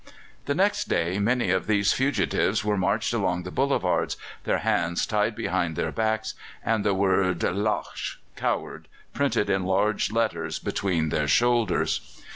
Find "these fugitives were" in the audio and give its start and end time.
1.67-2.75